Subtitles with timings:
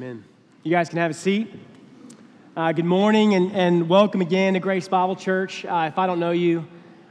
[0.00, 0.24] Amen.
[0.62, 1.52] You guys can have a seat.
[2.56, 5.66] Uh, good morning and, and welcome again to Grace Bible Church.
[5.66, 6.66] Uh, if I don't know you,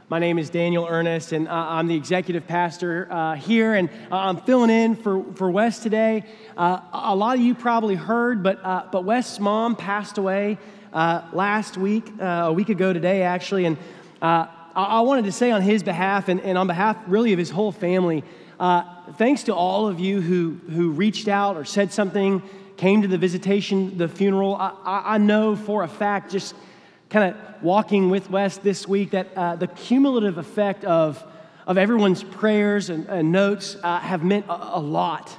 [0.08, 4.16] my name is Daniel Earnest, and uh, I'm the executive pastor uh, here, and uh,
[4.16, 6.24] I'm filling in for, for Wes today.
[6.56, 8.60] Uh, a lot of you probably heard, but,
[8.90, 10.58] but Wes's mom passed away
[10.92, 13.78] last week, a week ago today, actually, and
[14.20, 17.50] I, I, wanted to say on his behalf and, and on behalf really of his
[17.50, 18.24] whole family,
[19.16, 22.42] thanks to all of you who, who reached out or said something
[22.80, 24.56] came to the visitation, the funeral.
[24.56, 26.54] I, I know for a fact, just
[27.10, 31.22] kind of walking with Wes this week, that uh, the cumulative effect of,
[31.66, 35.30] of everyone's prayers and, and notes uh, have meant a, a, lot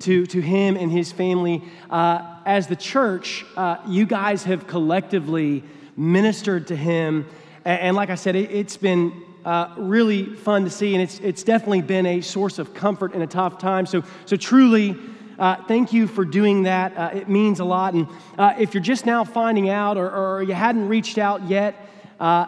[0.00, 1.62] to, to him and his family.
[1.88, 5.64] Uh, as the church, uh, you guys have collectively
[5.96, 7.24] ministered to him.
[7.64, 11.18] And, and like I said, it, has been uh, really fun to see, and it's,
[11.20, 13.86] it's definitely been a source of comfort in a tough time.
[13.86, 14.98] So, so truly,
[15.40, 16.96] uh, thank you for doing that.
[16.96, 17.94] Uh, it means a lot.
[17.94, 18.06] And
[18.38, 21.74] uh, if you're just now finding out or, or you hadn't reached out yet,
[22.20, 22.46] uh,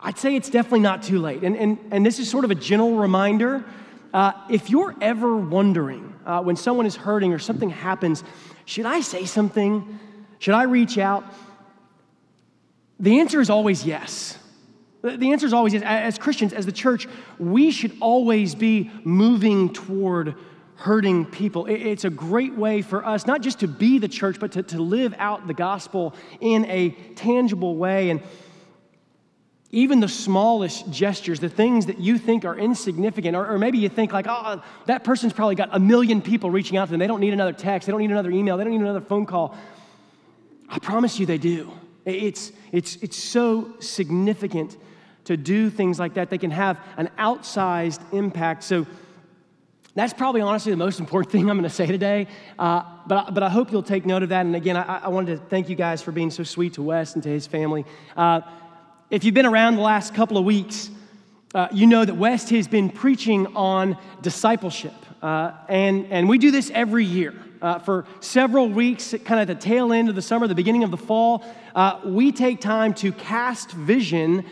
[0.00, 1.44] I'd say it's definitely not too late.
[1.44, 3.64] And, and, and this is sort of a general reminder.
[4.12, 8.24] Uh, if you're ever wondering uh, when someone is hurting or something happens,
[8.64, 10.00] should I say something?
[10.40, 11.24] Should I reach out?
[12.98, 14.36] The answer is always yes.
[15.02, 15.84] The answer is always yes.
[15.84, 17.06] As Christians, as the church,
[17.38, 20.34] we should always be moving toward
[20.82, 21.66] hurting people.
[21.66, 24.82] It's a great way for us not just to be the church, but to, to
[24.82, 28.10] live out the gospel in a tangible way.
[28.10, 28.20] And
[29.70, 33.88] even the smallest gestures, the things that you think are insignificant, or, or, maybe you
[33.88, 36.98] think like, oh, that person's probably got a million people reaching out to them.
[36.98, 39.24] They don't need another text, they don't need another email, they don't need another phone
[39.24, 39.56] call.
[40.68, 41.72] I promise you they do.
[42.04, 44.76] It's, it's, it's so significant
[45.24, 46.28] to do things like that.
[46.28, 48.64] They can have an outsized impact.
[48.64, 48.86] So
[49.94, 52.26] that's probably honestly the most important thing I'm going to say today.
[52.58, 54.46] Uh, but, but I hope you'll take note of that.
[54.46, 57.14] And again, I, I, wanted to thank you guys for being so sweet to Wes
[57.14, 57.84] and to his family.
[58.16, 58.40] Uh,
[59.10, 60.90] if you've been around the last couple of weeks,
[61.54, 64.94] uh, you know that Wes has been preaching on discipleship.
[65.20, 67.34] Uh, and, and we do this every year.
[67.60, 70.90] Uh, for several weeks, kind of the tail end of the summer, the beginning of
[70.90, 71.44] the fall,
[71.76, 74.44] uh, we take time to cast vision,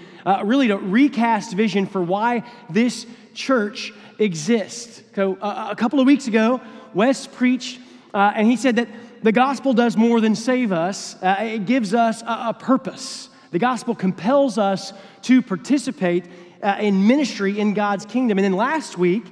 [0.45, 5.03] really to recast vision for why this church exist.
[5.15, 6.61] So, uh, a couple of weeks ago,
[6.95, 7.81] Wes preached,
[8.13, 8.89] uh, and he said that
[9.23, 13.29] the gospel does more than save us, uh, it gives us a, a, purpose.
[13.51, 14.93] The gospel compels us
[15.23, 16.25] to participate
[16.63, 18.39] uh, in ministry in God's kingdom.
[18.39, 19.25] And then last week,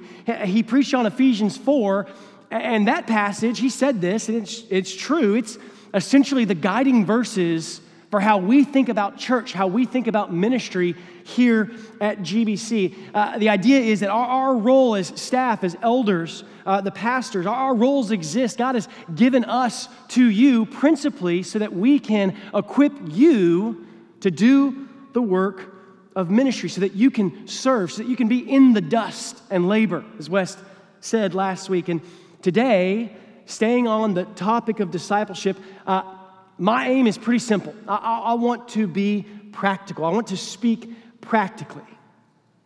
[0.43, 2.07] he preached on Ephesians 4,
[2.51, 5.35] and that passage, he said this, and it's, it's true.
[5.35, 5.57] It's
[5.93, 10.95] essentially the guiding verses for how we think about church, how we think about ministry
[11.23, 11.71] here
[12.01, 12.95] at GBC.
[13.13, 17.45] Uh, the idea is that our, our, role as staff, as elders, uh, the pastors,
[17.45, 18.57] our, our roles exist.
[18.57, 23.85] God has given us to you principally so that we can equip you
[24.21, 25.75] to do the work
[26.15, 29.41] of ministry, so that you can serve, so that you can be in the dust
[29.51, 30.57] and labor, as Wes
[30.99, 31.87] said last week.
[31.87, 32.01] And
[32.41, 33.15] today,
[33.45, 36.18] staying on the topic of discipleship, uh,
[36.59, 37.73] my aim is pretty simple.
[37.87, 40.05] I, I, want to be practical.
[40.05, 41.81] I want to speak practically.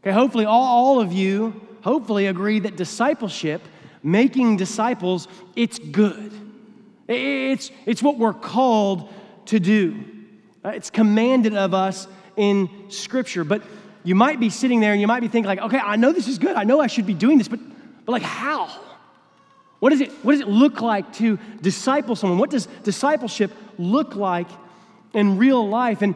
[0.02, 3.62] Okay, hopefully, all, all of you hopefully agree that discipleship,
[4.02, 6.34] making disciples, it's good.
[7.08, 9.14] It's, it's what we're called
[9.48, 10.04] to do.
[10.66, 13.44] Uh, it's commanded of us in Scripture.
[13.44, 13.62] But
[14.04, 16.28] you might be sitting there and you might be thinking, like, okay, I know this
[16.28, 16.56] is good.
[16.56, 17.60] I know I should be doing this, but,
[18.06, 18.70] but like, how?
[19.80, 22.40] What, is it, what does it look like to disciple someone?
[22.40, 24.48] What does discipleship look like
[25.14, 26.02] in real life?
[26.02, 26.16] And,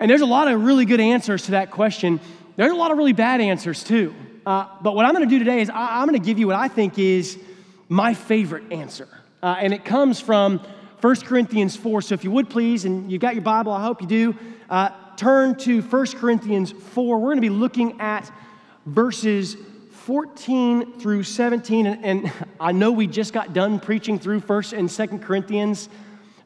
[0.00, 2.20] and there's a lot of really good answers to that question.
[2.56, 4.14] There's a lot of really bad answers too.
[4.44, 6.46] Uh, but what I'm going to do today is I, am going to give you
[6.46, 7.38] what I think is
[7.88, 9.08] my favorite answer.
[9.42, 10.58] Uh, and it comes from
[11.00, 12.02] 1 Corinthians 4.
[12.02, 14.36] So if you would please, and you've got your Bible, I hope you do,
[14.68, 17.18] uh, turn to 1 Corinthians 4.
[17.18, 18.30] We're going to be looking at
[18.86, 19.56] verses
[20.08, 24.88] 14 through 17, and, and, I know we just got done preaching through 1st and
[24.88, 25.90] 2nd Corinthians,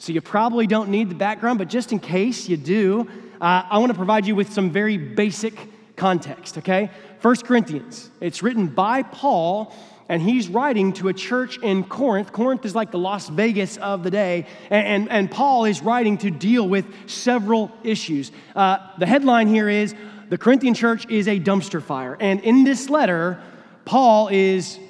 [0.02, 3.08] so you probably don't need the background, but just in case you do,
[3.40, 5.54] uh, I want to provide you with some very basic
[5.94, 6.90] context, okay?
[7.20, 9.72] 1 Corinthians, it's written by Paul,
[10.08, 12.32] and he's writing to a church in Corinth.
[12.32, 16.19] Corinth is like the Las Vegas of the day, and, and, and Paul is writing
[16.19, 18.32] to deal with several issues.
[18.56, 19.94] Uh, the headline here is
[20.31, 22.16] The Corinthian church is a dumpster fire.
[22.19, 23.40] And in this letter,
[23.84, 24.81] Paul is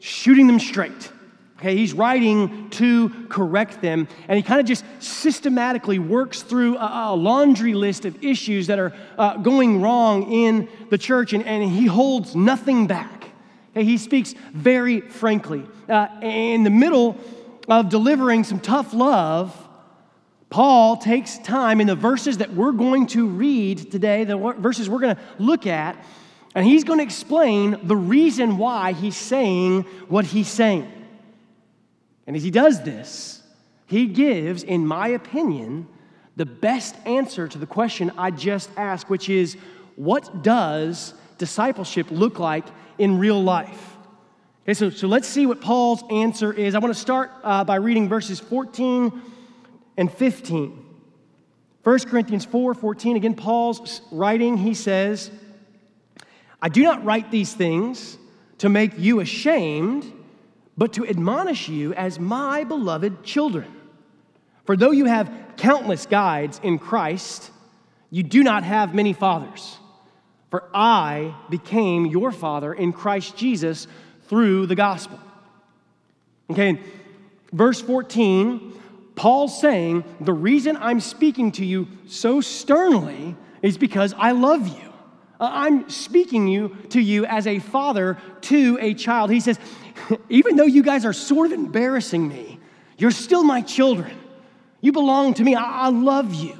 [0.00, 1.12] shooting them straight.
[1.62, 7.10] Okay, he's writing to correct them, and he kind of just systematically works through a,
[7.10, 11.62] a, laundry list of issues that are uh, going wrong in the church, and, and
[11.70, 13.30] he holds nothing back.
[13.70, 15.64] Okay, he speaks very frankly.
[15.88, 17.16] Uh, in the middle
[17.68, 19.56] of delivering some tough love,
[20.50, 24.98] Paul takes time in the verses that we're going to read today, the verses we're
[24.98, 25.96] going to look at,
[26.56, 30.92] and he's going to explain the reason why he's saying what he's saying.
[32.26, 33.42] And as he does this,
[33.86, 35.86] he gives, in my opinion,
[36.36, 39.56] the best answer to the question I just asked, which is
[39.96, 42.64] what does discipleship look like
[42.98, 43.96] in real life?
[44.64, 46.74] Okay, so, so let's see what Paul's answer is.
[46.74, 49.20] I want to start uh, by reading verses 14
[49.96, 50.82] and 15.
[51.82, 55.30] 1 Corinthians 4 14, again, Paul's writing, he says,
[56.60, 58.16] I do not write these things
[58.58, 60.10] to make you ashamed,
[60.82, 63.72] but to admonish you as my beloved children.
[64.64, 67.52] For though you have countless guides in Christ,
[68.10, 69.78] you do not have many fathers.
[70.50, 73.86] For I became your father in Christ Jesus
[74.22, 75.20] through the gospel.
[76.50, 76.80] Okay,
[77.52, 78.76] verse 14,
[79.14, 84.92] Paul's saying, The reason I'm speaking to you so sternly is because I love you.
[85.38, 89.30] Uh, I'm speaking you to you as a father to a child.
[89.30, 89.58] He says,
[90.28, 92.58] even though you guys are sort of embarrassing me,
[92.98, 94.16] you're still my children.
[94.80, 95.54] You belong to me.
[95.54, 96.58] I, I love you.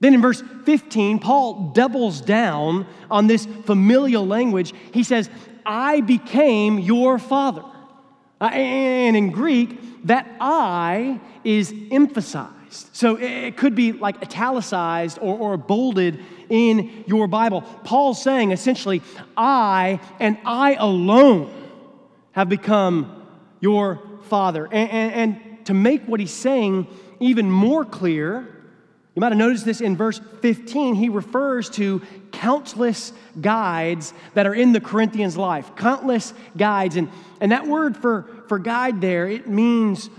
[0.00, 4.74] Then in verse 15, Paul doubles down on this familial language.
[4.92, 5.30] He says,
[5.64, 7.64] I became your father.
[8.40, 12.88] Uh, and in Greek, that I is emphasized.
[12.92, 17.62] So it could be like italicized or, or bolded in your Bible.
[17.62, 19.00] Paul's saying essentially,
[19.36, 21.63] I and I alone
[22.34, 23.22] have become
[23.60, 24.66] your father.
[24.66, 26.86] And, and, and to make what he's saying
[27.20, 28.46] even more clear,
[29.14, 30.96] you might have noticed this in verse 15.
[30.96, 32.02] He refers to
[32.32, 35.76] countless guides that are in the Corinthians' life.
[35.76, 36.96] Countless guides.
[36.96, 37.08] And,
[37.40, 40.10] and that word for, for guide there, it means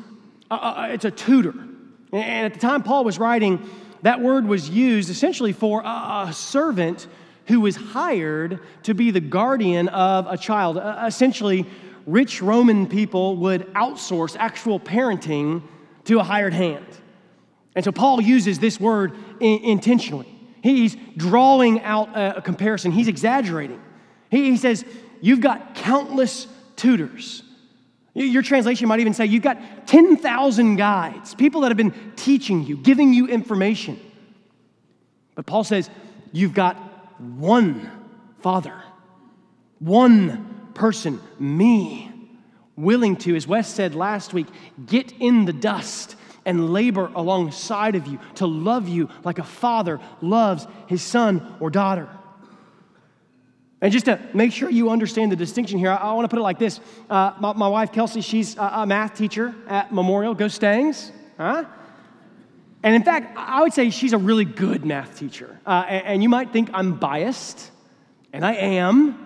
[0.50, 1.53] uh, uh, uh it's a tutor.
[2.13, 3.69] And at the time Paul was writing,
[4.03, 7.07] that word was used essentially for a, a servant
[7.47, 10.77] who was hired to be the guardian of a child.
[10.77, 11.65] Uh, essentially,
[12.06, 15.63] rich Roman people would outsource actual parenting
[16.06, 16.86] to a hired hand.
[17.75, 20.31] And so Paul uses this word in, intentionally.
[20.62, 23.81] He's drawing out a, a comparison, he's exaggerating.
[24.30, 24.86] He, he says,
[25.22, 27.42] You've got countless tutors.
[28.13, 32.78] Your translation might even say you've got 10,000 guides, people that have been teaching you,
[32.78, 34.00] giving you information.
[35.36, 35.90] But Paul says
[36.31, 36.78] you've got
[37.19, 37.92] one
[38.42, 38.81] Father,
[39.80, 42.12] one person, me,
[42.75, 44.48] willing to, as Wes said last week,
[44.86, 50.00] get in the dust and labor alongside of you, to love you like a father
[50.22, 52.07] loves his son or daughter.
[53.81, 56.39] And just to make sure you understand the distinction here, I, I want to put
[56.39, 56.80] it like this.
[57.10, 60.33] Uh, my, my, wife, Kelsey, she's a, a, math teacher at Memorial.
[60.33, 61.12] Go Stangs.
[61.38, 61.66] Huh?
[62.83, 65.60] And in fact, I would say she's a really good math teacher.
[65.66, 67.71] Uh, and, and you might think I'm biased,
[68.31, 69.25] and I am,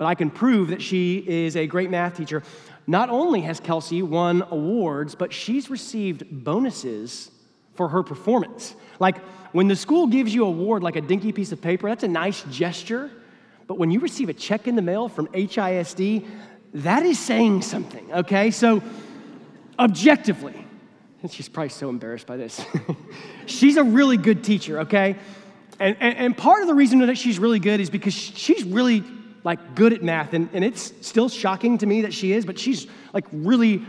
[0.00, 2.42] but I can prove that she is a great math teacher.
[2.86, 7.30] Not only has Kelsey won awards, but she's received bonuses
[7.74, 8.74] for her performance.
[8.98, 9.18] Like
[9.52, 12.08] when the school gives you a award like a dinky piece of paper, that's a
[12.08, 13.10] nice gesture.
[13.66, 16.26] But when you receive a check in the mail from HISD,
[16.72, 18.52] that is saying something, okay?
[18.52, 18.82] So,
[19.78, 20.64] objectively,
[21.20, 22.64] and she's probably so embarrassed by this.
[23.44, 25.16] she's a really good teacher, okay?
[25.78, 29.04] And, and, and, part of the reason that she's really good is because she's really
[29.44, 32.58] like good at math, and, and it's still shocking to me that she is, but
[32.58, 33.82] she's like really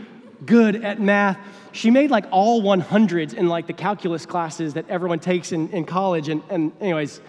[0.46, 1.38] good at math.
[1.72, 5.84] She made like all 100s in like the calculus classes that everyone takes in, in
[5.84, 6.28] college.
[6.28, 7.20] And, and anyways,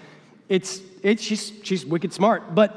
[0.50, 2.54] it's, it's, she's, she's wicked smart.
[2.54, 2.76] But,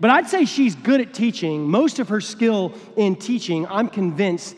[0.00, 1.68] but I'd say she's good at teaching.
[1.68, 4.56] Most of her skill in teaching, I'm convinced,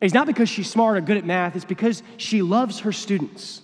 [0.00, 3.61] is not because she's smart or good at math, it's because she loves her students.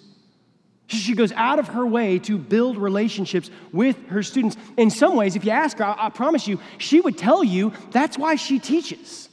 [0.88, 4.56] She goes out of her way to build relationships with her students.
[4.78, 7.74] In some ways, if you ask her, I, I promise you, she would tell you
[7.90, 9.28] that's why she teaches.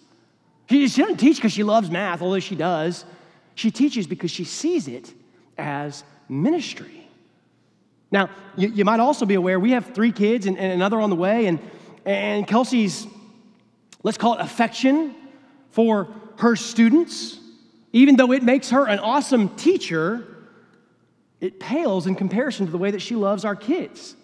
[0.69, 3.05] She, she doesn't teach because she loves math, although she does.
[3.55, 5.13] She teaches because she sees it
[5.57, 7.07] as ministry.
[8.11, 11.09] Now, you, you might also be aware we have three kids and, and another on
[11.09, 11.59] the way, and,
[12.03, 13.07] and Kelsey's,
[14.03, 15.15] let's call it affection
[15.71, 16.09] for
[16.39, 17.39] her students,
[17.93, 20.34] even though it makes her an awesome teacher
[21.41, 24.15] it pales in comparison to the way that she loves our kids,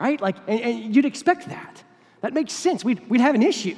[0.00, 0.20] right?
[0.20, 1.82] Like, and, and you'd expect that.
[2.20, 2.84] That makes sense.
[2.84, 3.76] We'd, we'd have an issue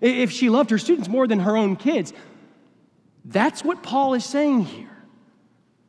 [0.00, 2.12] if she loved her students more than her own kids.
[3.24, 4.88] That's what Paul is saying here.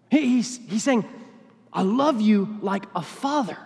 [0.09, 1.05] He's, he's saying,
[1.71, 3.57] I love you like a father.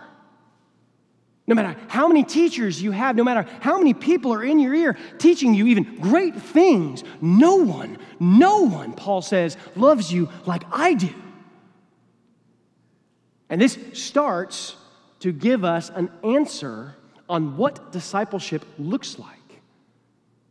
[1.46, 4.74] No matter how many teachers you have, no matter how many people are in your
[4.74, 10.64] ear teaching you even great things, no one, no one, Paul says, loves you like
[10.70, 11.14] I do.
[13.50, 14.76] And this starts
[15.20, 16.94] to give us an answer
[17.28, 19.36] on what discipleship looks like.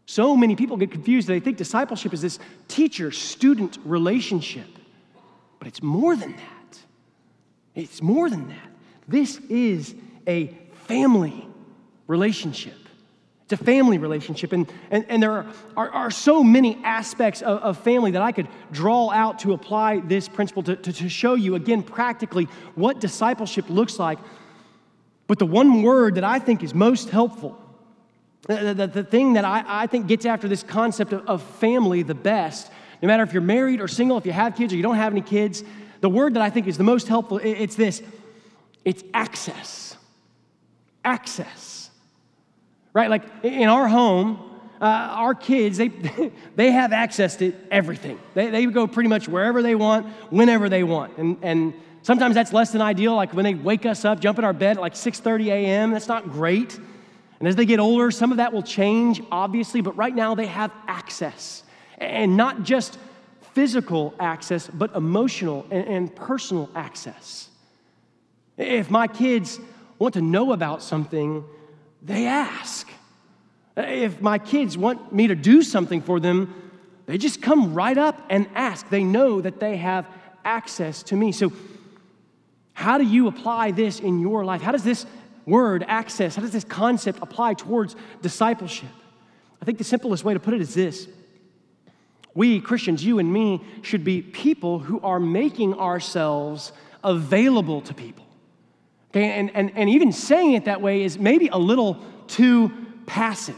[0.06, 1.28] So many people get confused.
[1.28, 4.68] They think discipleship is this teacher student relationship,
[5.60, 6.80] but it's more than that.
[7.76, 8.72] It's more than that.
[9.08, 10.48] This is a
[10.88, 11.48] family
[12.08, 12.87] relationship.
[13.50, 14.52] It's a family relationship.
[14.52, 15.46] And, and, and there are,
[15.78, 20.02] are, are so many aspects of, of, family that I could draw out to apply
[20.02, 24.20] this principle to, to, to show you, again, practically what discipleship looks like.
[25.28, 27.58] But the one word that I think is most helpful,
[28.48, 32.04] the, the, the thing that I, I think gets after this concept of, of family
[32.04, 32.70] the best,
[33.02, 35.14] no matter if you're married or single, if you have kids or you don't have
[35.14, 35.64] any kids,
[36.02, 38.02] the word that I think is the most helpful, it's this
[38.84, 39.96] it's access.
[41.06, 41.77] Access.
[42.98, 43.12] Right?
[43.12, 44.40] Like in our home,
[44.82, 45.90] uh, our kids, they,
[46.56, 48.20] they have access to everything.
[48.34, 51.16] They, they go pretty much wherever they want, whenever they want.
[51.20, 54.46] And, and sometimes that's less than ideal, like when they wake us up, jump in
[54.46, 56.80] our bed at like 6.30 a.m., that's not great.
[57.38, 60.48] And as they get older, some of that will change, obviously, but right now they
[60.48, 61.62] have access.
[62.00, 62.98] And not just
[63.54, 67.50] physical access, but emotional and, and personal access.
[68.58, 69.60] If my kids
[70.00, 71.44] want to know about something,
[72.08, 72.88] they ask.
[73.76, 76.54] If my kids want me to do something for them,
[77.06, 78.90] they just come right up and ask.
[78.90, 80.08] They know that they have
[80.44, 81.32] access to me.
[81.32, 81.52] So,
[82.74, 84.62] how do you apply this in your life?
[84.62, 85.06] How does this
[85.46, 88.90] word, access, how does this concept apply towards discipleship?
[89.62, 91.08] I think the simplest way to put it is this
[92.34, 96.72] We, Christians, you and me, should be people who are making ourselves
[97.04, 98.27] available to people.
[99.18, 101.98] Okay, and, and, and even saying it that way is maybe a little
[102.28, 102.72] too
[103.08, 103.56] passive.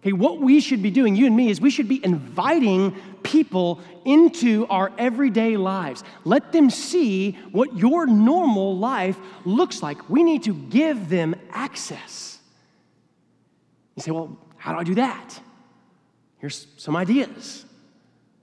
[0.00, 3.80] Okay, what we should be doing, you and me, is we should be inviting people
[4.04, 6.02] into our everyday lives.
[6.24, 10.10] Let them see what your normal life looks like.
[10.10, 12.40] We need to give them access.
[13.94, 15.40] You say, well, how do I do that?
[16.38, 17.64] Here's some ideas.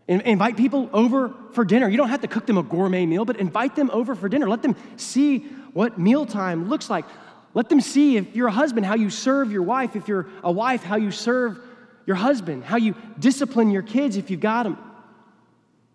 [0.08, 1.90] invite people over for dinner.
[1.90, 4.48] You don't have to cook them a gourmet meal, but invite them over for dinner.
[4.48, 5.46] Let them see
[5.78, 7.06] what mealtime looks like.
[7.54, 9.96] Let them see if you're a husband, how you serve your wife.
[9.96, 11.60] If you're a wife, how you serve
[12.08, 14.80] your husband, how you discipline your kids if you've got them.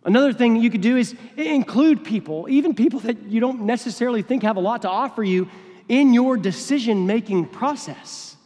[0.05, 4.45] Another thing you could do is include people, even people that you don't necessarily think
[4.45, 5.49] have a lot to offer you,
[5.89, 8.37] in your decision making process.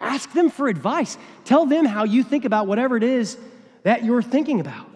[0.00, 1.18] Ask them for advice.
[1.44, 3.36] Tell them how you think about whatever it is
[3.82, 4.95] that you're thinking about.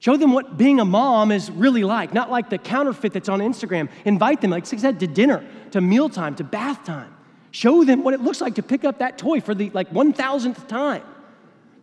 [0.00, 3.40] Show them what being a mom is really like, not like the counterfeit that's on
[3.40, 3.88] Instagram.
[4.04, 7.14] Invite them, like I said, to dinner, to mealtime, to bath time.
[7.50, 10.68] Show them what it looks like to pick up that toy for the like 1000th
[10.68, 11.02] time.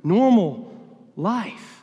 [0.03, 0.74] Normal
[1.17, 1.81] life.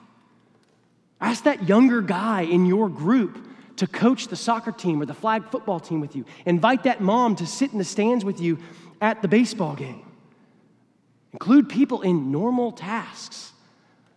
[1.21, 3.47] Ask that younger guy in your group
[3.77, 6.25] to coach the soccer team or the flag football team with you.
[6.47, 8.59] Invite that mom to sit in the stands with you
[9.01, 10.05] at the baseball game.
[11.33, 13.53] Include people in normal tasks,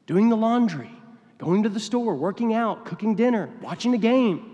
[0.06, 0.92] doing the laundry,
[1.38, 4.52] going to the store, working out, cooking dinner, watching a game.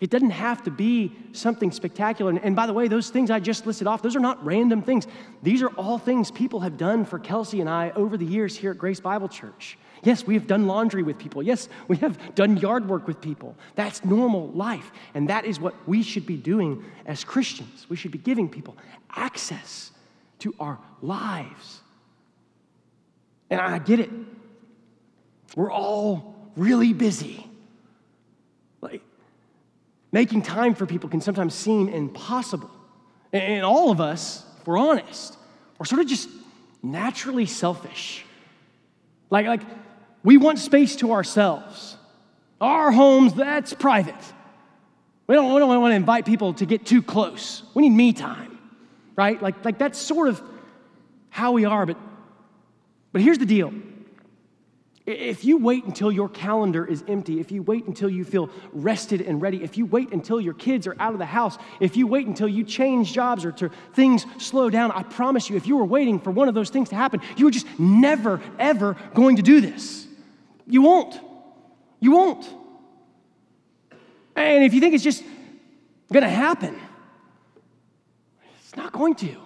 [0.00, 2.32] It doesn't have to be something spectacular.
[2.42, 5.06] And, by the way, those things I just listed off, those are not random things.
[5.42, 8.70] These are all things people have done for Kelsey and I over the years here
[8.70, 9.76] at Grace Bible Church.
[10.02, 11.42] Yes, we have done laundry with people.
[11.42, 13.54] Yes, we have done yard work with people.
[13.74, 14.90] That's normal life.
[15.12, 17.84] And that is what we should be doing as Christians.
[17.90, 18.78] We should be giving people
[19.14, 19.92] access
[20.38, 21.80] to our lives.
[23.50, 24.08] And I get it.
[25.56, 27.46] We're all really busy.
[28.80, 29.02] Like,
[30.12, 32.70] making time for people can sometimes seem impossible.
[33.32, 35.36] And all of us, if we're honest,
[35.78, 36.28] are sort of just
[36.82, 38.24] naturally selfish.
[39.30, 39.60] Like, like
[40.22, 41.96] we want space to ourselves.
[42.60, 44.14] Our homes, that's private.
[45.26, 47.62] We don't, we don't want to invite people to get too close.
[47.74, 48.58] We need me time,
[49.16, 49.40] right?
[49.40, 50.42] Like, like that's sort of
[51.30, 51.86] how we are.
[51.86, 51.96] But,
[53.12, 53.72] but here's the deal
[55.06, 59.22] if you wait until your calendar is empty, if you wait until you feel rested
[59.22, 62.06] and ready, if you wait until your kids are out of the house, if you
[62.06, 65.76] wait until you change jobs or to things slow down, I promise you, if you
[65.76, 69.36] were waiting for one of those things to happen, you were just never, ever going
[69.36, 70.06] to do this.
[70.66, 71.18] You won't.
[71.98, 72.48] You won't.
[74.36, 75.24] And if you think it's just
[76.12, 76.78] going to happen,
[78.60, 79.36] it's not going to.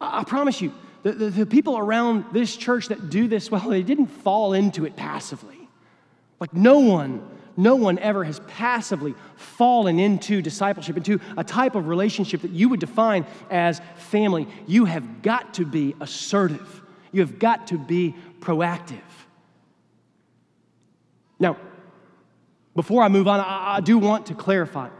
[0.00, 0.72] I, I promise you,
[1.06, 4.84] the, the, the people around this church that do this well, they didn't fall into
[4.84, 5.68] it passively.
[6.40, 7.24] Like no one
[7.58, 12.68] no one ever has passively fallen into discipleship, into a type of relationship that you
[12.68, 14.46] would define as family.
[14.66, 16.82] You have got to be assertive,
[17.12, 19.00] you have got to be proactive.
[21.38, 21.56] Now,
[22.74, 24.90] before I move on, I, do want to clarify.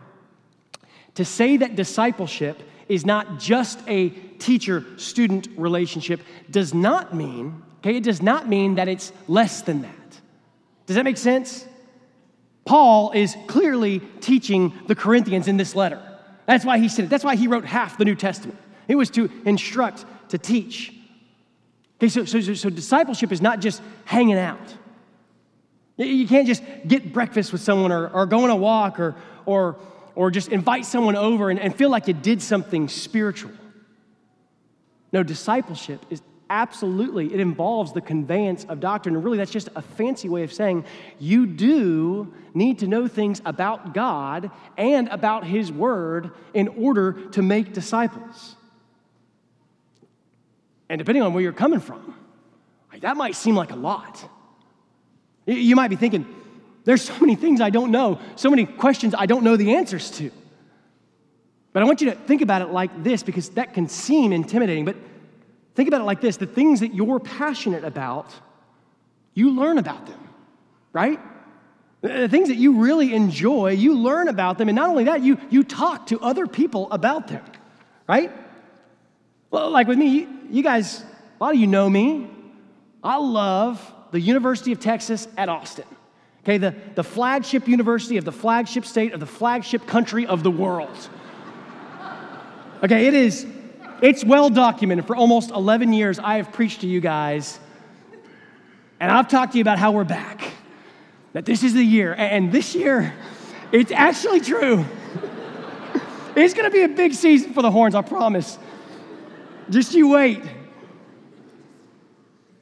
[1.17, 7.97] To say that discipleship is not just a teacher student relationship does not mean, okay,
[7.97, 10.21] it does not mean that it's less than that.
[10.87, 11.67] Does that make sense?
[12.65, 16.01] Paul is clearly teaching the Corinthians in this letter.
[16.47, 17.09] That's why he said it.
[17.09, 18.59] That's why he wrote half the New Testament.
[18.89, 20.93] It was to instruct, to teach.
[21.99, 24.75] Okay, so, so, so discipleship is not just hanging out.
[25.97, 29.17] You can't just get breakfast with someone or, or go on a walk or,
[29.47, 29.77] or,
[30.17, 33.53] or just invite someone over and, and feel like you did something spiritual.
[35.13, 36.21] No, discipleship is
[36.51, 39.15] absolutely, it involves the conveyance of doctrine.
[39.15, 40.85] And really, that's just a fancy way of saying
[41.19, 47.43] you do need to know things about God and about His Word in order to
[47.43, 48.57] make disciples.
[50.89, 52.15] And depending on where you're coming from,
[53.01, 54.29] that might seem like a lot.
[55.45, 56.27] You might be thinking,
[56.87, 60.11] there's so many things I don't know, so many questions I don't know the answers
[60.13, 60.31] to.
[61.73, 64.85] But I want you to think about it like this because that can seem intimidating.
[64.85, 64.97] But
[65.75, 68.33] think about it like this the things that you're passionate about,
[69.35, 70.19] you learn about them,
[70.93, 71.21] right?
[72.03, 74.69] The things that you really enjoy, you learn about them.
[74.69, 77.43] And not only that, you, you talk to other people about them,
[78.09, 78.31] right?
[79.51, 81.03] Well, like with me, you guys,
[81.41, 82.31] a lot of you know me.
[83.03, 85.85] I love the University of Texas at Austin.
[86.47, 90.51] Okay, the, the flagship university of the flagship state of the flagship country of the
[90.51, 90.97] world.
[92.85, 93.45] Okay, it is,
[94.01, 95.09] it's well documented.
[95.09, 97.59] For almost 11 years, I have preached to you guys,
[99.01, 100.53] and I've talked to you about how we're back.
[101.33, 103.13] That this is the year, and this year,
[103.73, 104.85] it's actually true.
[106.37, 108.57] it's gonna be a big season for the horns, I promise.
[109.69, 110.45] Just you wait.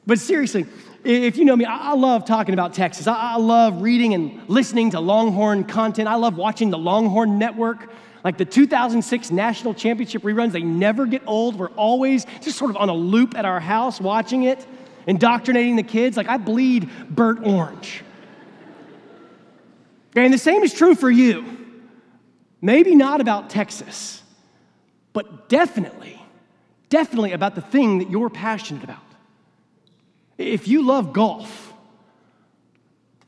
[0.07, 0.65] But seriously,
[1.05, 3.07] if you know me, I love talking about Texas.
[3.07, 6.07] I love reading and listening to Longhorn content.
[6.07, 7.89] I love watching the Longhorn Network.
[8.23, 11.59] Like the 2006 national championship reruns, they never get old.
[11.59, 14.65] We're always just sort of on a loop at our house watching it,
[15.05, 16.17] indoctrinating the kids.
[16.17, 18.03] Like I bleed burnt orange.
[20.15, 21.45] And the same is true for you.
[22.61, 24.23] Maybe not about Texas,
[25.13, 26.19] but definitely,
[26.89, 29.04] definitely about the thing that you're passionate about.
[30.37, 31.73] If you love golf,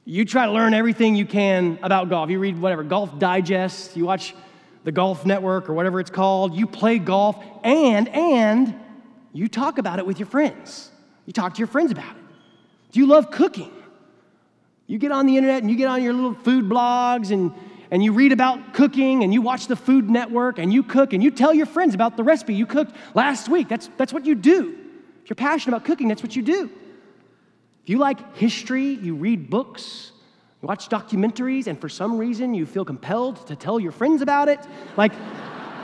[0.04, 2.30] you try to learn everything you can about golf.
[2.30, 4.34] You read whatever, Golf Digest, you watch
[4.84, 8.74] the Golf Network or whatever it's called, you play golf, and, and
[9.34, 10.92] you talk about it with your friends.
[11.26, 12.22] You talk to your friends about it.
[12.92, 13.72] Do you love cooking?
[14.88, 17.54] You get on the internet and you get on your little food blogs and,
[17.92, 21.22] and you read about cooking and you watch the Food Network and you cook and
[21.22, 23.68] you tell your friends about the recipe you cooked last week.
[23.68, 24.78] That's, that's what you do.
[25.24, 26.72] If you're passionate about cooking, that's what you do.
[27.88, 30.12] If you like history, you read books,
[30.62, 34.50] you watch documentaries, and for some reason you feel compelled to tell your friends about
[34.50, 34.60] it,
[34.98, 35.14] like,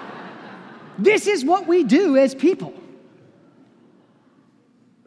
[1.00, 2.74] this is what we do as people.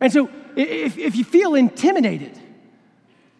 [0.01, 2.41] And so if, if you feel intimidated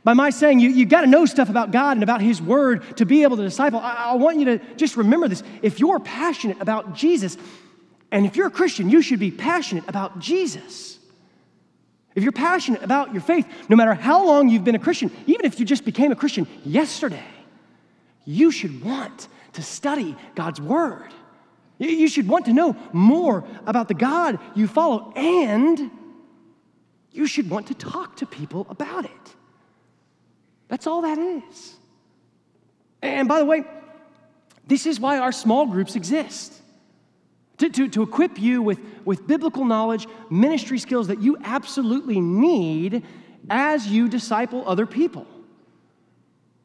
[0.05, 2.99] by my saying you, you got to know stuff about God and about His Word
[2.99, 5.43] to be able to disciple, I, I want you to just remember this.
[5.63, 7.39] If you're passionate about Jesus,
[8.13, 10.99] and if you're a Christian, you should be passionate about Jesus.
[12.17, 15.45] If you're passionate about your faith, no matter how long you've been a Christian, even
[15.45, 17.23] if you just became a Christian yesterday,
[18.25, 21.13] you should want to study God's Word.
[21.79, 25.91] You should want to know more about the God you follow, and
[27.13, 29.37] you should want to talk to people about it.
[30.69, 31.77] That's all that is.
[33.03, 33.65] And by the way,
[34.67, 36.63] this is why our small groups exist
[37.59, 43.05] to, to, to equip you with, with biblical knowledge, ministry skills that you absolutely need
[43.49, 45.27] as you disciple other people.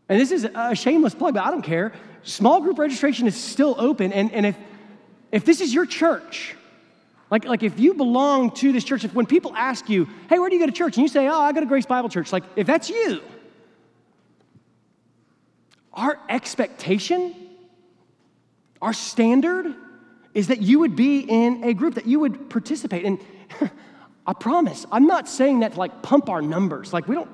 [0.09, 1.93] And this is a shameless plug, but I don't care.
[2.23, 4.11] Small group registration is still open.
[4.11, 4.57] And, and if,
[5.31, 6.55] if this is your church,
[7.29, 10.49] like, like if you belong to this church, if when people ask you, hey, where
[10.49, 10.97] do you go to church?
[10.97, 12.33] And you say, oh, I go to Grace Bible Church.
[12.33, 13.21] Like, if that's you,
[15.93, 17.33] our expectation,
[18.81, 19.73] our standard
[20.33, 23.05] is that you would be in a group, that you would participate.
[23.05, 23.19] And
[24.27, 26.93] I promise, I'm not saying that to like pump our numbers.
[26.93, 27.29] Like, we don't,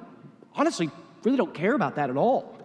[0.55, 0.89] honestly,
[1.23, 2.57] really don't care about that at all.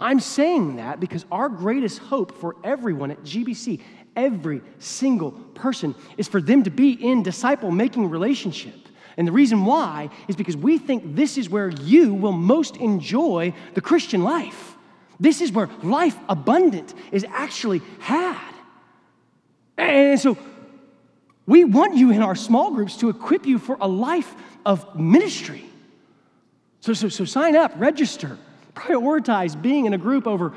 [0.00, 3.80] I'm saying that because our greatest hope for everyone at GBC,
[4.16, 8.74] every single person, is for them to be in disciple making relationship,
[9.16, 13.54] And the reason why is because we think this is where you will most enjoy
[13.74, 14.76] the Christian life.
[15.20, 18.51] This is where life abundant is actually had.
[19.76, 20.36] And so
[21.46, 25.64] we want you in our small groups to equip you for a life of ministry.
[26.80, 28.38] So, so, so sign up, register,
[28.74, 30.52] prioritize being in a group over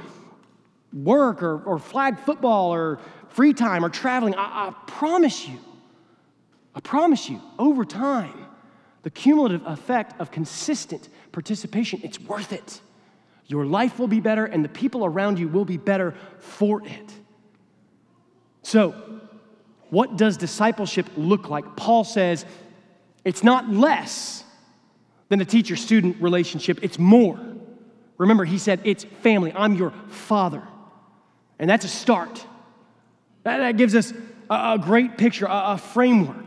[0.93, 2.99] work or, or flag football or
[3.30, 4.36] free time or traveling.
[4.36, 5.60] I, I promise you,
[6.73, 8.45] I promise you, over time,
[9.04, 12.82] the cumulative effect of consistent participation, it's worth it.
[13.47, 17.13] Your life will be better and the people around you will be better for it.
[18.65, 18.95] So,
[19.91, 21.75] what does discipleship look like?
[21.75, 22.47] Paul says
[23.23, 24.43] it's not less
[25.30, 27.39] than a teacher student relationship, it's more.
[28.17, 29.54] Remember, he said it's family.
[29.56, 30.63] I'm your father.
[31.60, 32.43] And that's a start.
[33.43, 34.12] That, gives us
[34.49, 36.45] a, great picture, a, a framework.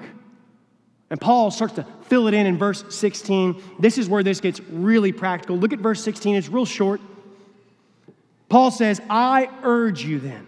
[1.11, 3.63] And Paul starts to fill it in in verse 16.
[3.79, 5.57] This is where this gets really practical.
[5.57, 7.01] Look at verse 16, it's real short.
[8.49, 10.47] Paul says, I urge you then,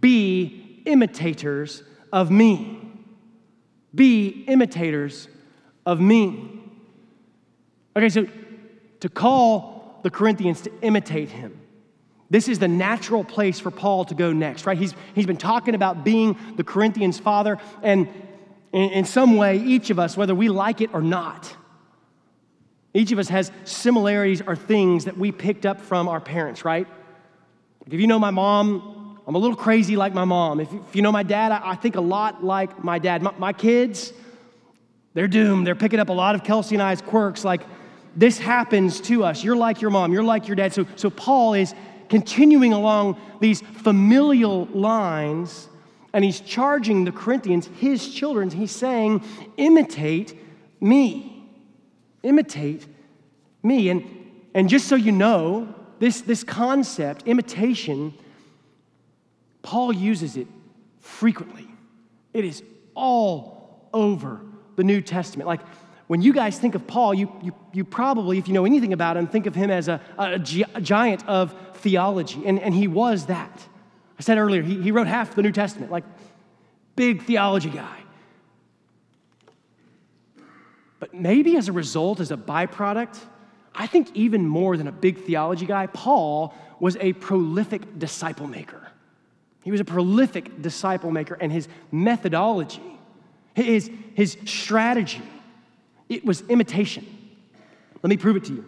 [0.00, 2.80] be imitators of me.
[3.94, 5.28] Be imitators
[5.86, 6.60] of me.
[7.96, 8.26] Okay, so
[9.00, 11.60] to call the Corinthians to imitate him,
[12.30, 14.78] this is the natural place for Paul to go next, right?
[14.78, 18.08] He's, he's been talking about being the Corinthians' father, and
[18.72, 21.56] in, in some way, each of us, whether we like it or not,
[22.94, 26.86] each of us has similarities or things that we picked up from our parents, right?
[27.86, 30.60] If you know my mom, I'm a little crazy like my mom.
[30.60, 33.22] If, if you know my dad, I, I, think a lot like my dad.
[33.22, 34.12] My, my kids,
[35.14, 35.66] they're doomed.
[35.66, 37.44] They're picking up a lot of Kelsey and I's quirks.
[37.44, 37.62] Like,
[38.16, 39.44] this happens to us.
[39.44, 40.72] You're like your mom, you're like your dad.
[40.72, 41.74] So, so Paul is
[42.08, 45.68] continuing along these familial lines,
[46.12, 49.22] and he's charging the Corinthians, his children, he's saying,
[49.56, 50.36] imitate
[50.80, 51.46] me.
[52.22, 52.86] Imitate
[53.62, 53.90] me.
[53.90, 54.04] And,
[54.54, 58.12] and just so you know, this, this concept, imitation,
[59.62, 60.46] Paul uses it
[61.00, 61.66] frequently.
[62.32, 62.62] It is
[62.94, 64.40] all over
[64.76, 65.46] the New Testament.
[65.46, 65.60] Like
[66.06, 69.16] when you guys think of Paul, you, you, you probably, if you know anything about
[69.16, 70.32] him, think of him as a, a,
[70.74, 72.42] a giant of theology.
[72.46, 73.66] And, and he was that.
[74.18, 76.04] I said earlier, he, he wrote half the New Testament, like
[76.96, 77.98] big theology guy.
[80.98, 83.18] But maybe as a result, as a byproduct,
[83.74, 88.89] I think even more than a big theology guy, Paul was a prolific disciple maker.
[89.62, 92.82] He was a prolific disciple maker, and his methodology,
[93.54, 95.22] his, his strategy,
[96.08, 97.06] it was imitation.
[98.02, 98.64] Let me prove it to you.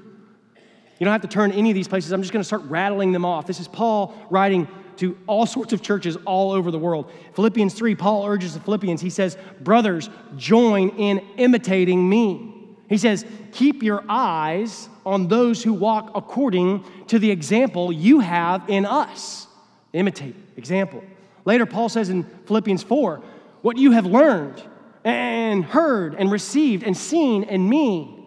[0.99, 2.13] You don't have to turn any of these places.
[2.13, 3.47] I'm just going to start rattling them off.
[3.47, 7.11] This is Paul writing to all sorts of churches all over the world.
[7.35, 12.55] Philippians 3, Paul urges the Philippians, he says, Brothers, join in imitating me.
[12.89, 18.69] He says, Keep your eyes on those who walk according to the example you have
[18.69, 19.49] in us.
[19.93, 21.03] Imitate, example.
[21.45, 23.23] Later, Paul says in Philippians 4,
[23.63, 24.63] What you have learned
[25.05, 28.19] and heard and received and seen in me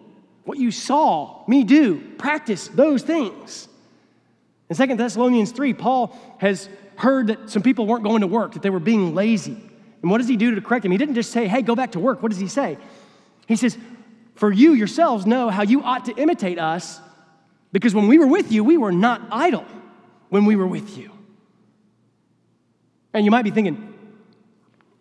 [0.44, 3.68] what you saw me do, practice those things.
[4.70, 8.62] In 2 Thessalonians 3, Paul has heard that some people weren't going to work, that
[8.62, 9.58] they were being lazy.
[10.02, 10.92] And what does he do to correct them?
[10.92, 12.22] He didn't just say, hey, go back to work.
[12.22, 12.78] What does he say?
[13.48, 13.78] He says,
[14.36, 17.00] for you yourselves know how you ought to imitate us,
[17.72, 19.66] because when we were with you, we were not idle
[20.30, 21.12] when we were with you.
[23.16, 23.94] And you might be thinking,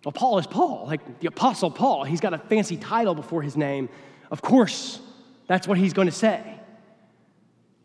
[0.05, 2.05] well, Paul is Paul, like the Apostle Paul.
[2.05, 3.89] He's got a fancy title before his name.
[4.31, 5.01] Of course,
[5.49, 6.41] that's what he's going to say.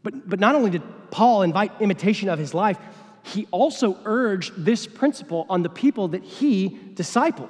[0.04, 2.78] But, but not only did Paul invite imitation of his life,
[3.24, 7.50] he also urged this principle on the people that he discipled.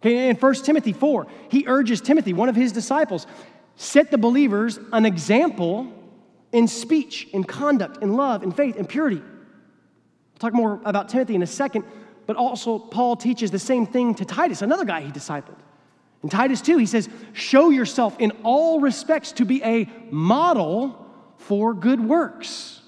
[0.00, 3.26] Okay, in 1 Timothy 4, he urges Timothy, one of his disciples,
[3.76, 5.92] set the believers an example
[6.52, 9.20] in speech, in conduct, in love, in faith, in purity.
[10.42, 11.84] Talk more about Timothy in a second,
[12.26, 15.54] but also Paul teaches the same thing to Titus, another guy he discipled.
[16.24, 21.74] In Titus 2, he says, Show yourself in all respects to be a model for
[21.74, 22.80] good works.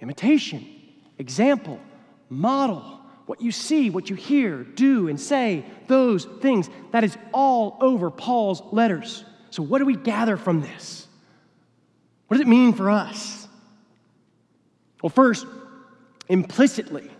[0.00, 0.66] Imitation,
[1.18, 1.78] example,
[2.30, 3.02] model.
[3.26, 8.10] What you see, what you hear, do, and say, those things, that is all over
[8.10, 9.26] Paul's letters.
[9.50, 11.06] So, what do we gather from this?
[12.28, 13.46] What does it mean for us?
[15.02, 15.46] Well, first,
[16.28, 17.10] implicitly,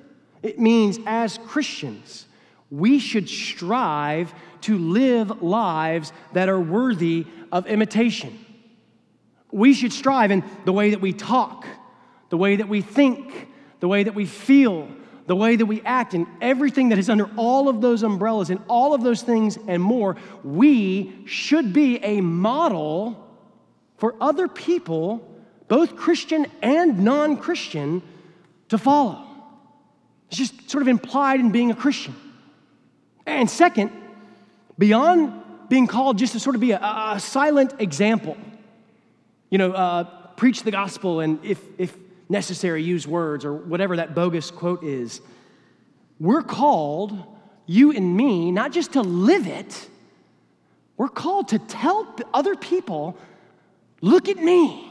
[0.42, 2.26] it means as Christians,
[2.70, 8.38] we should strive to live lives that are worthy of imitation.
[9.52, 11.66] We should strive in the way that we talk,
[12.30, 13.48] the way that we think,
[13.80, 14.88] the way that we feel,
[15.26, 18.60] the way that we act, and everything that is under all of those umbrellas and
[18.68, 23.24] all of those things and more, we should be a model
[23.96, 25.26] for other people,
[25.68, 28.02] both Christian and non Christian,
[28.68, 29.24] to follow.
[30.28, 32.14] It's just sort of implied in being a Christian.
[33.26, 33.90] And second,
[34.78, 38.36] beyond being called just to sort of be a, a silent example,
[39.50, 40.04] you know, uh,
[40.36, 41.96] preach the gospel and if, if
[42.28, 45.20] necessary, use words or whatever that bogus quote is.
[46.18, 47.16] We're called,
[47.66, 49.88] you and me, not just to live it,
[50.96, 53.18] we're called to tell other people
[54.00, 54.90] look at me,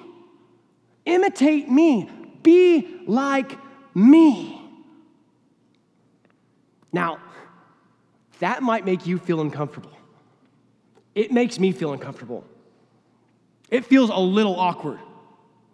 [1.06, 2.10] imitate me,
[2.44, 3.58] be like
[3.96, 4.62] me.
[6.94, 7.20] Now,
[8.40, 9.92] that might make you feel uncomfortable.
[11.16, 12.44] It makes me feel uncomfortable.
[13.72, 15.00] It feels a little awkward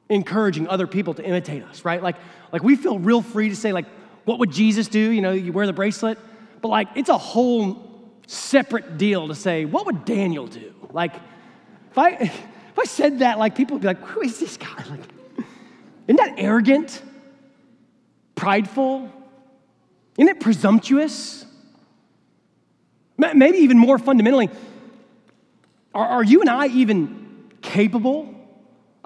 [0.09, 2.03] encouraging other people to imitate us, right?
[2.03, 2.17] Like,
[2.51, 3.85] like we feel real free to say, like,
[4.25, 4.99] what would Jesus do?
[4.99, 6.19] You know, you wear the bracelet.
[6.61, 10.73] But like, it's a whole separate deal to say, what would Daniel do?
[10.91, 11.15] Like,
[11.91, 12.09] if I
[12.71, 14.83] if I said that, like people would be like, who is this guy?
[14.89, 15.01] Like,
[16.07, 17.01] isn't that arrogant?
[18.41, 19.07] Prideful?
[20.17, 21.45] Isn't it presumptuous?
[23.15, 24.49] Maybe even more fundamentally,
[25.93, 28.33] are, are you and I even capable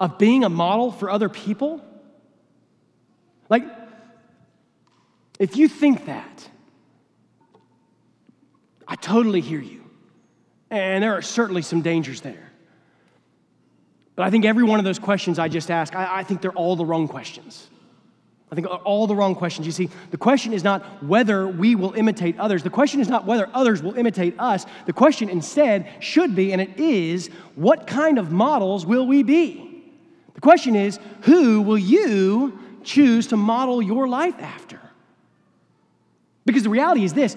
[0.00, 1.84] of being a model for other people?
[3.50, 3.64] Like,
[5.38, 6.48] if you think that,
[8.88, 9.84] I totally hear you.
[10.70, 12.52] And there are certainly some dangers there.
[14.14, 16.52] But I think every one of those questions I just asked, I, I think they're
[16.52, 17.68] all the wrong questions.
[18.50, 19.66] I think all the wrong questions.
[19.66, 22.62] You see, the question is not whether we will imitate others.
[22.62, 24.66] The question is not whether others will imitate us.
[24.86, 29.84] The question instead should be, and it is, what kind of models will we be?
[30.34, 34.80] The question is, who will you choose to model your life after?
[36.44, 37.36] Because the reality is this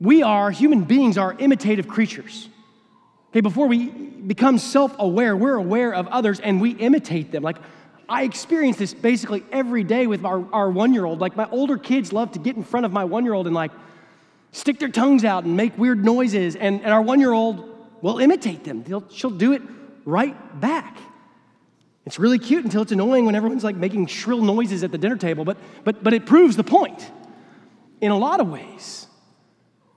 [0.00, 2.48] we are, human beings are imitative creatures.
[3.30, 7.42] Okay, before we become self aware, we're aware of others and we imitate them.
[7.42, 7.58] Like,
[8.10, 11.20] I experience this basically every day with our, our one year old.
[11.20, 13.54] Like, my older kids love to get in front of my one year old and,
[13.54, 13.70] like,
[14.50, 16.56] stick their tongues out and make weird noises.
[16.56, 17.70] And, and our one year old
[18.02, 19.62] will imitate them, They'll, she'll do it
[20.04, 20.98] right back.
[22.04, 25.16] It's really cute until it's annoying when everyone's like making shrill noises at the dinner
[25.16, 27.08] table, but, but, but it proves the point.
[28.00, 29.06] In a lot of ways,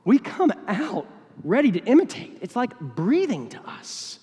[0.06, 1.08] we come out
[1.43, 2.38] ready to imitate.
[2.41, 4.19] It's like breathing to us.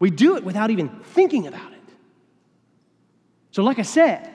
[0.00, 1.79] We do it without even thinking about it.
[3.52, 4.34] So, like I said,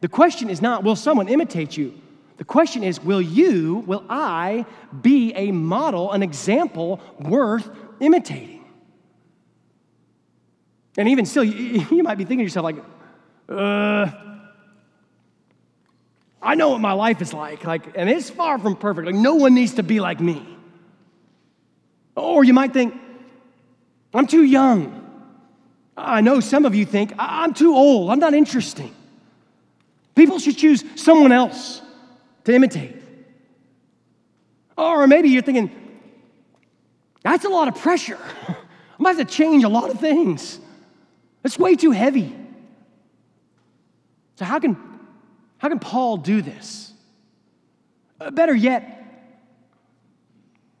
[0.00, 2.00] the question is not, will someone imitate you?
[2.36, 4.66] The question is, will you, will I
[5.00, 7.68] be a model, an example worth
[8.00, 8.64] imitating?
[10.98, 12.76] And even still, you, you might be thinking to yourself, like,
[13.48, 14.10] uh,
[16.42, 19.06] I know what my life is like, like, and it's far from perfect.
[19.06, 20.46] Like, no one needs to be like me.
[22.14, 22.94] Or you might think,
[24.14, 25.05] I'm too young.
[25.96, 28.10] I know some of you think, I'm too old.
[28.10, 28.94] I'm not interesting.
[30.14, 31.80] People should choose someone else
[32.44, 32.96] to imitate.
[34.76, 35.70] Or maybe you're thinking,
[37.22, 38.18] that's a lot of pressure.
[38.48, 40.60] I'm about to change a lot of things.
[41.44, 42.34] It's way too heavy.
[44.36, 44.76] So, how can,
[45.58, 46.92] how can Paul do this?
[48.20, 48.92] Uh, better yet,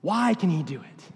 [0.02, 1.15] why can he do it?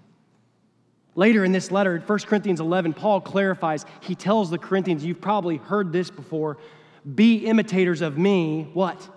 [1.15, 5.57] Later in this letter, 1 Corinthians 11, Paul clarifies, he tells the Corinthians, you've probably
[5.57, 6.57] heard this before,
[7.15, 9.09] be imitators of me, what?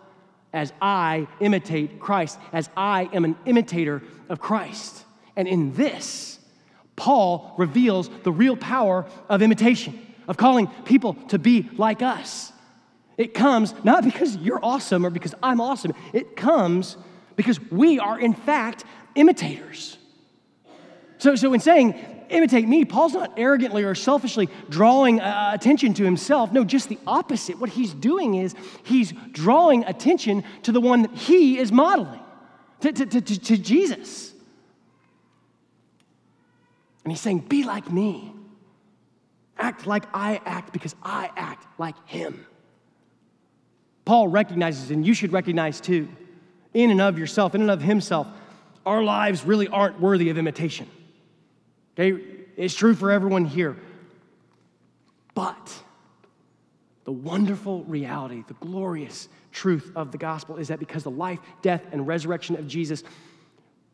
[0.53, 5.05] As I imitate Christ, as I am an imitator of Christ.
[5.37, 6.39] And in this,
[6.97, 12.53] Paul reveals the real power of imitation of calling people to be like us.
[13.17, 16.97] It comes not because you're awesome or because I'm awesome, it comes
[17.37, 19.99] because we are, in fact, imitators.
[21.25, 21.95] So, so in saying,
[22.29, 26.53] imitate me, Paul's not arrogantly or selfishly drawing uh, attention to himself.
[26.53, 27.59] No, just the opposite.
[27.59, 32.21] What he's doing is he's drawing attention to the one that he is modeling,
[32.81, 34.35] to, to, to, to Jesus.
[37.05, 38.31] And he's saying, Be like me.
[39.57, 42.45] Act like I act because I act like him.
[44.05, 46.07] Paul recognizes, and you should recognize too,
[46.75, 48.27] in and of yourself, in and of himself,
[48.85, 50.87] our lives really aren't worthy of imitation.
[51.99, 52.23] Okay?
[52.57, 53.77] It's true for everyone here.
[55.35, 55.83] But
[57.05, 61.83] the wonderful reality, the glorious truth of the gospel is that because the life, death,
[61.93, 63.03] and resurrection of Jesus,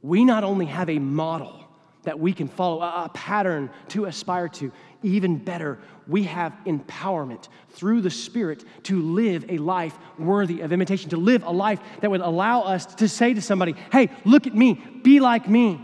[0.02, 1.66] we not only have a model
[2.02, 4.72] that we can follow, a, a pattern to aspire to.
[5.02, 11.10] Even better, we have empowerment through the Spirit to live a life worthy of imitation,
[11.10, 14.54] to live a life that would allow us to say to somebody, hey, look at
[14.54, 15.80] me, be like me,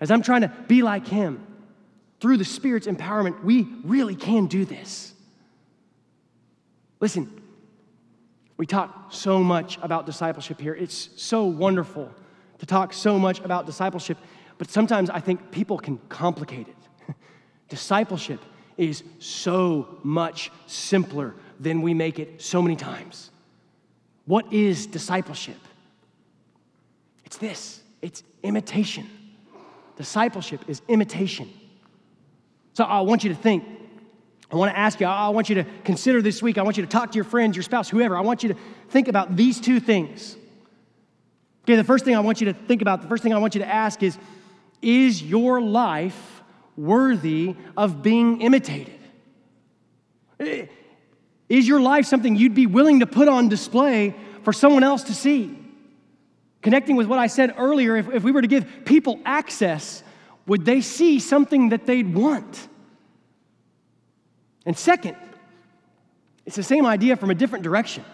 [0.00, 1.44] as I'm trying to be like Him.
[2.20, 5.12] Through the Spirit's empowerment, we really can do this.
[6.98, 7.42] Listen,
[8.56, 10.74] we talk so much about discipleship here.
[10.74, 12.10] It's so wonderful
[12.58, 14.16] to talk so much about discipleship,
[14.56, 17.14] but sometimes I think people can complicate it.
[17.68, 18.40] discipleship
[18.78, 23.30] is so much simpler than we make it so many times.
[24.24, 25.58] What is discipleship?
[27.24, 29.08] It's this it's imitation.
[29.96, 31.50] Discipleship is imitation.
[32.74, 33.64] So I want you to think
[34.50, 36.84] I want to ask you, I want you to consider this week, I want you
[36.84, 38.16] to talk to your friends, your spouse, whoever.
[38.16, 38.56] I want you to
[38.90, 40.36] think about these two things.
[41.64, 43.56] Okay, the first thing I want you to think about, the first thing I want
[43.56, 44.16] you to ask is
[44.82, 46.42] Is your life
[46.76, 49.00] worthy of being imitated?
[50.38, 50.66] Eh,
[51.48, 55.14] is your life something you'd be willing to put on display for someone else to
[55.14, 55.58] see?
[56.66, 60.02] Connecting with what I said earlier, if, if we were to give people access,
[60.48, 62.66] would they see something that they'd want?
[64.64, 65.16] And second,
[66.44, 68.04] it's the same idea from a different direction.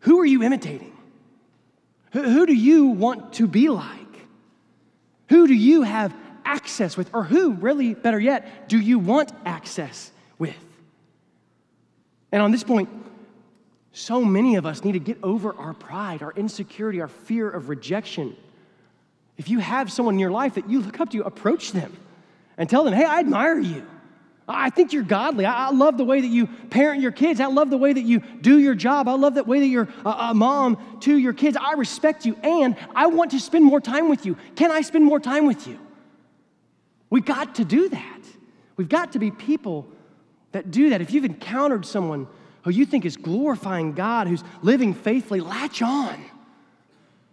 [0.00, 0.96] Who are you imitating?
[2.12, 4.26] Who, do you want to be like?
[5.28, 6.14] Who do you have
[6.46, 7.10] access with?
[7.12, 10.56] Or who, really better yet, do you want access with?
[12.32, 12.88] And on this point,
[13.92, 17.68] so many of us need to get over our pride, our insecurity, our fear of
[17.68, 18.36] rejection.
[19.36, 21.96] If you have someone in your life that you look up to, approach them
[22.56, 23.86] and tell them, hey, I admire you.
[24.48, 25.46] I think you're godly.
[25.46, 27.40] I love the way that you parent your kids.
[27.40, 29.08] I love the way that you do your job.
[29.08, 31.56] I love the way that you're a mom to your kids.
[31.56, 34.36] I respect you and I want to spend more time with you.
[34.56, 35.78] Can I spend more time with you?
[37.08, 38.20] We've got to do that.
[38.76, 39.86] We've got to be people
[40.52, 41.00] that do that.
[41.00, 42.26] If you've encountered someone
[42.62, 46.24] who you think is glorifying God, who's living faithfully, latch on,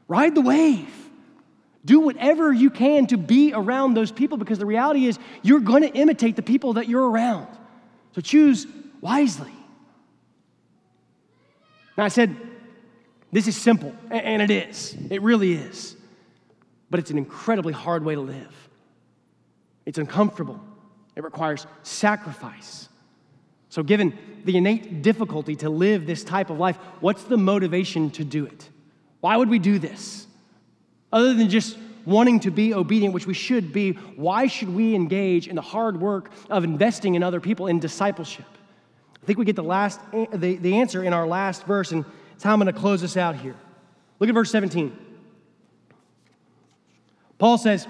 [0.07, 0.93] ride the wave.
[1.85, 5.83] Do whatever you can to be around those people because the reality is you're going
[5.83, 7.47] to imitate the people that you're around.
[8.13, 8.67] So choose
[8.99, 9.53] wisely.
[11.97, 12.35] Now, I said,
[13.31, 14.95] this is simple, and it is.
[15.09, 15.95] It really is.
[16.89, 18.69] But it's an incredibly hard way to live.
[19.85, 20.59] It's uncomfortable,
[21.15, 22.88] it requires sacrifice.
[23.69, 28.23] So, given the innate difficulty to live this type of life, what's the motivation to
[28.23, 28.69] do it?
[29.21, 30.27] Why would we do this?
[31.11, 35.47] Other than just wanting to be obedient, which we should be, why should we engage
[35.47, 38.45] in the hard work of investing in other people in discipleship?
[39.21, 42.43] I think we get the, last, the, the answer in our last verse, and it's
[42.43, 43.55] how I'm going to close this out here.
[44.19, 44.97] Look at verse 17.
[47.37, 47.87] Paul says,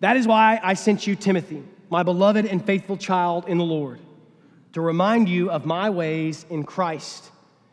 [0.00, 4.00] That is why I sent you Timothy, my beloved and faithful child in the Lord,
[4.76, 7.30] to remind you of my ways in Christ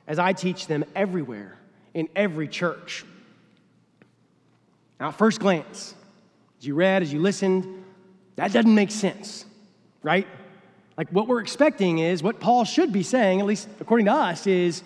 [0.08, 1.58] as I teach them everywhere
[1.94, 3.04] in every church.
[5.02, 5.96] Now, at first glance,
[6.60, 7.84] as you read, as you listened,
[8.38, 9.44] that doesn't make sense,
[10.02, 10.26] right?
[10.96, 14.48] Like what we're expecting is what Paul should be saying, at least according to us,
[14.48, 14.82] is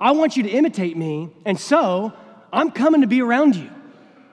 [0.00, 2.12] I want you to imitate me, and so
[2.52, 3.70] I'm coming to be around you.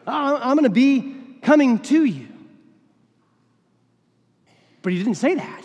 [0.08, 2.28] I'm going to be coming to you.
[4.82, 5.64] But he didn't say that,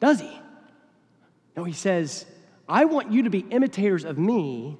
[0.00, 0.40] does he?
[1.56, 2.26] No, he says,
[2.68, 4.78] I want you to be imitators of me,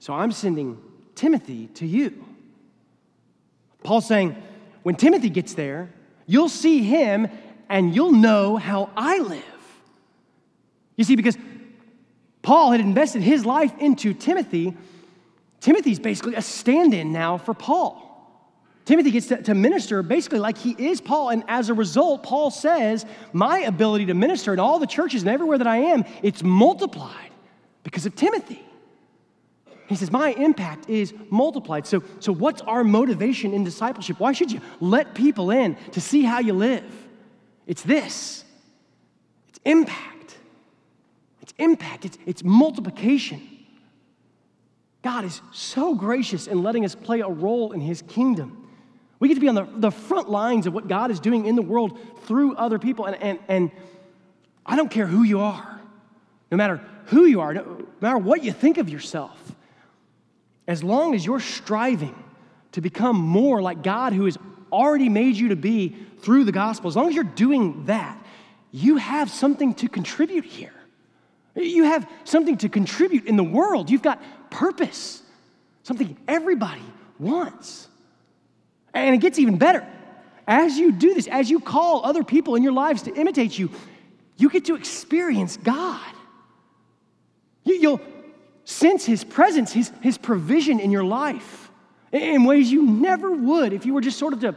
[0.00, 0.78] so I'm sending
[1.14, 2.24] Timothy to you.
[3.84, 4.36] Paul's saying,
[4.82, 5.92] when Timothy gets there,
[6.26, 7.28] you'll see him
[7.68, 9.42] and you'll know how I live.
[10.96, 11.36] You see, because
[12.42, 14.76] Paul had invested his life into Timothy,
[15.60, 18.11] Timothy's basically a stand in now for Paul.
[18.84, 22.50] Timothy gets to, to, minister basically like he is Paul, and as a result, Paul
[22.50, 26.42] says, My ability to minister in all the churches and everywhere that I am, it's
[26.42, 27.30] multiplied
[27.84, 28.62] because of Timothy.
[29.88, 31.86] He says, My impact is multiplied.
[31.86, 34.18] So, so what's our motivation in discipleship?
[34.18, 36.84] Why should you let people in to see how you live?
[37.66, 38.44] It's this
[39.48, 40.38] it's impact.
[41.40, 43.48] It's impact, it's, it's multiplication.
[45.02, 48.61] God is so gracious in letting us play a role in his kingdom.
[49.22, 51.54] We get to be on the, the front lines of what God is doing in
[51.54, 53.04] the world through other people.
[53.04, 53.70] And, and, and
[54.66, 55.80] I don't care who you are,
[56.50, 59.38] no matter who you are, no matter what you think of yourself
[60.66, 62.20] as long as you're striving
[62.72, 64.36] to become more like God who has
[64.72, 68.18] already made you to be through the gospel, as long as you're doing that,
[68.72, 70.74] you have something to contribute here.
[71.54, 73.88] You have something to contribute in the world.
[73.88, 74.20] You've got
[74.50, 75.22] purpose,
[75.84, 76.82] something everybody
[77.20, 77.86] wants.
[78.94, 79.86] And it gets even better.
[80.46, 83.70] As you do this, as you call other people in your lives to imitate you,
[84.36, 86.00] you get to experience God.
[87.64, 88.00] You, will
[88.64, 91.70] sense His presence, His, His provision in your life
[92.10, 94.54] in ways you never would if you were just sort of to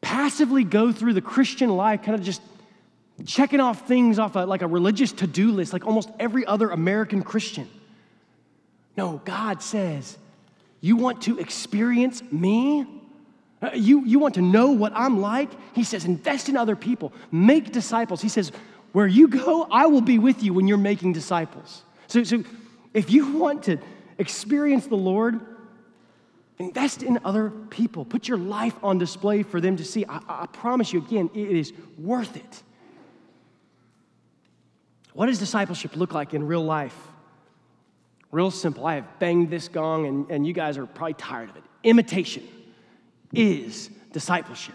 [0.00, 2.42] passively go through the Christian life, kind of just
[3.26, 6.70] checking off things off a, like a religious to do list, like almost every other
[6.70, 7.68] American Christian.
[8.96, 10.18] No, God says,
[10.82, 12.84] You want to experience me?
[13.62, 15.48] Uh, you, you want to know what I'm like?
[15.74, 18.20] He says, Invest in other people, make disciples.
[18.20, 18.50] He says,
[18.90, 21.84] Where you go, I will be with you when you're making disciples.
[22.08, 22.42] So, so
[22.92, 23.78] if you want to
[24.18, 25.40] experience the Lord,
[26.58, 28.04] invest in other people.
[28.04, 30.04] Put your life on display for them to see.
[30.08, 32.62] I, I promise you again, it is worth it.
[35.12, 36.96] What does discipleship look like in real life?
[38.32, 38.86] Real simple.
[38.86, 41.62] I have banged this gong, and, and you guys are probably tired of it.
[41.84, 42.42] Imitation
[43.32, 44.74] is discipleship.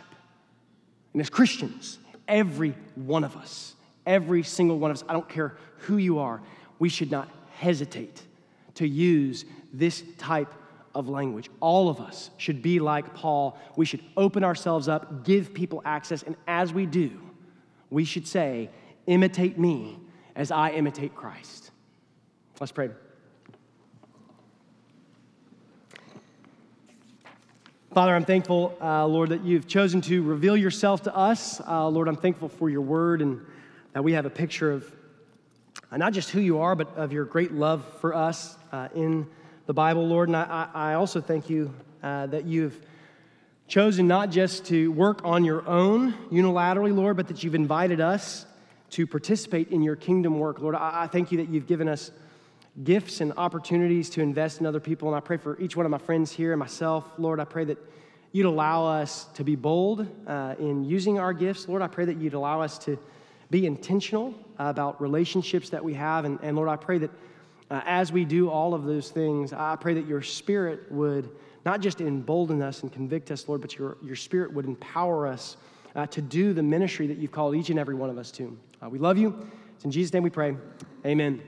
[1.14, 1.98] And as Christians,
[2.28, 3.74] every one of us,
[4.06, 6.42] every single one of us, I don't care who you are,
[6.78, 8.22] we should not hesitate
[8.76, 10.54] to use this type
[10.94, 11.50] of language.
[11.60, 13.58] All of us should be like Paul.
[13.76, 17.20] We should open ourselves up, give people access, and as we do,
[17.90, 18.70] we should say,
[19.08, 19.98] Imitate me
[20.36, 21.72] as I imitate Christ.
[22.60, 22.90] Let's pray.
[27.98, 31.60] Father, I'm thankful, uh, Lord, that you've chosen to reveal yourself to us.
[31.68, 33.44] Uh, Lord, I'm thankful for your word and
[33.94, 34.96] that we have a picture of
[35.92, 39.28] uh, not just who you are, but of your great love for us uh, in
[39.66, 40.30] the Bible, Lord.
[40.30, 41.74] And I, I also thank you
[42.04, 42.80] uh, that you've
[43.68, 48.46] chosen not just to work on your own unilaterally, Lord, but that you've invited us
[48.92, 50.60] to participate in your kingdom work.
[50.60, 52.12] Lord, I, I thank you that you've given us
[52.84, 55.08] gifts and opportunities to invest in other people.
[55.08, 57.06] And I pray for each one of my friends here and myself.
[57.18, 57.78] Lord, I pray that
[58.32, 61.68] you'd allow us to be bold uh, in using our gifts.
[61.68, 63.00] Lord, I pray that you'd allow us to
[63.50, 66.26] be intentional about relationships that we have.
[66.26, 67.12] And, and Lord, I pray that
[67.70, 71.30] uh, as we do all of those things, I pray that your spirit would
[71.66, 75.58] not just embolden us and convict us, Lord, but your, your spirit would empower us
[75.96, 78.58] uh, to do the ministry that you've called each and every one of us to.
[78.82, 79.50] Uh, we love you.
[79.76, 80.56] It's in Jesus' name we pray.
[81.06, 81.42] Amen.